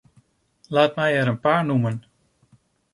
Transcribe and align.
Laat 0.69 0.95
mij 0.95 1.17
er 1.19 1.27
een 1.27 1.39
paar 1.39 1.65
noemen. 1.65 2.03